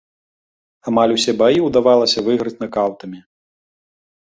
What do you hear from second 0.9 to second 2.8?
Амаль усе баі ўдавалася выйграваць